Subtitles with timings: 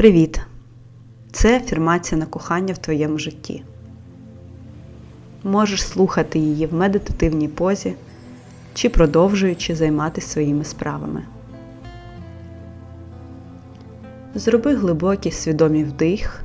[0.00, 0.40] Привіт!
[1.32, 3.62] Це афірмація на кохання в твоєму житті.
[5.44, 7.94] Можеш слухати її в медитативній позі
[8.74, 11.22] чи продовжуючи займатися своїми справами.
[14.34, 16.44] Зроби глибокий свідомий вдих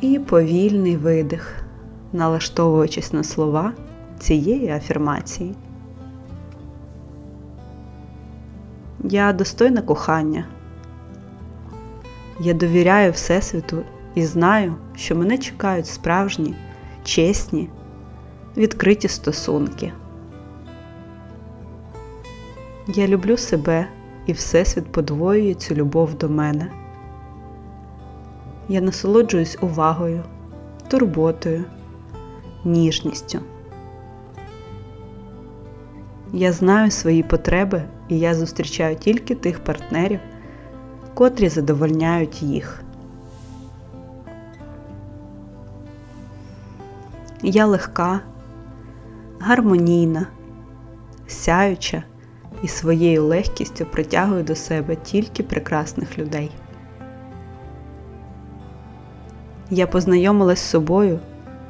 [0.00, 1.64] і повільний видих,
[2.12, 3.72] налаштовуючись на слова
[4.18, 5.54] цієї афірмації.
[9.04, 10.46] Я достойна кохання.
[12.40, 13.82] Я довіряю Всесвіту
[14.14, 16.54] і знаю, що мене чекають справжні,
[17.04, 17.68] чесні,
[18.56, 19.92] відкриті стосунки.
[22.86, 23.86] Я люблю себе
[24.26, 26.70] і Всесвіт подвоює цю любов до мене.
[28.68, 30.22] Я насолоджуюсь увагою,
[30.88, 31.64] турботою,
[32.64, 33.38] ніжністю.
[36.32, 40.20] Я знаю свої потреби і я зустрічаю тільки тих партнерів,
[41.14, 42.82] котрі задовольняють їх.
[47.42, 48.20] Я легка,
[49.40, 50.26] гармонійна,
[51.26, 52.02] сяюча
[52.62, 56.50] і своєю легкістю притягую до себе тільки прекрасних людей.
[59.70, 61.20] Я познайомилась з собою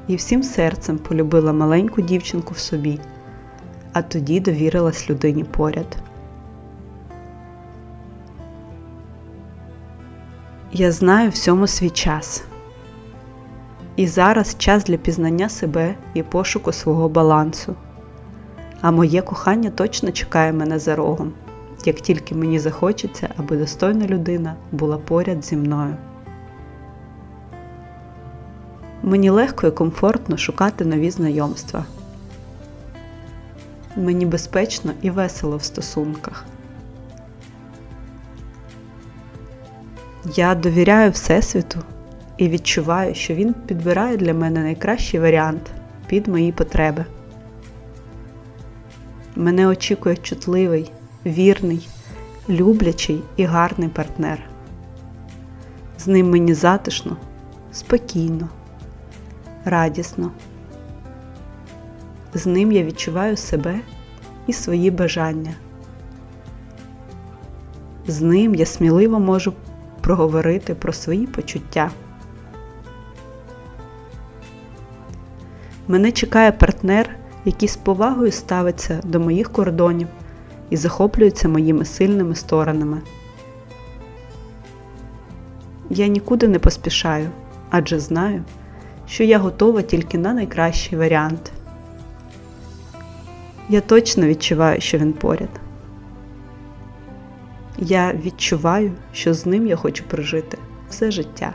[0.08, 3.00] і всім серцем полюбила маленьку дівчинку в собі,
[3.92, 5.96] а тоді довірилась людині поряд.
[10.76, 12.44] Я знаю всьому свій час.
[13.96, 17.74] І зараз час для пізнання себе і пошуку свого балансу.
[18.80, 21.32] А моє кохання точно чекає мене за рогом,
[21.84, 25.96] як тільки мені захочеться, аби достойна людина була поряд зі мною.
[29.02, 31.84] Мені легко і комфортно шукати нові знайомства.
[33.96, 36.44] Мені безпечно і весело в стосунках.
[40.32, 41.78] Я довіряю Всесвіту
[42.36, 45.70] і відчуваю, що він підбирає для мене найкращий варіант
[46.06, 47.04] під мої потреби.
[49.36, 50.90] Мене очікує чутливий,
[51.26, 51.88] вірний,
[52.48, 54.38] люблячий і гарний партнер.
[55.98, 57.16] З ним мені затишно,
[57.72, 58.48] спокійно,
[59.64, 60.30] радісно.
[62.34, 63.80] З ним я відчуваю себе
[64.46, 65.54] і свої бажання.
[68.06, 69.52] З ним я сміливо можу
[70.04, 71.90] проговорити про свої почуття.
[75.88, 80.08] Мене чекає партнер, який з повагою ставиться до моїх кордонів
[80.70, 83.00] і захоплюється моїми сильними сторонами.
[85.90, 87.30] Я нікуди не поспішаю,
[87.70, 88.44] адже знаю,
[89.06, 91.52] що я готова тільки на найкращий варіант.
[93.68, 95.63] Я точно відчуваю, що він поряд.
[97.78, 100.58] Я відчуваю, що з ним я хочу прожити
[100.88, 101.54] все життя.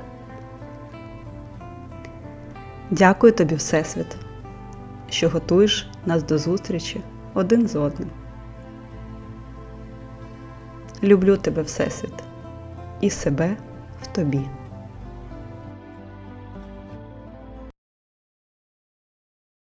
[2.91, 4.17] Дякую тобі, Всесвіт,
[5.09, 7.01] що готуєш нас до зустрічі
[7.33, 8.09] один з одним.
[11.03, 12.23] Люблю тебе, Всесвіт,
[13.01, 13.57] і себе
[14.01, 14.41] в тобі.